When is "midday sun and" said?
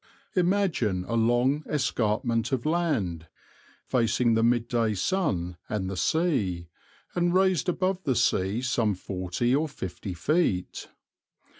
4.41-5.91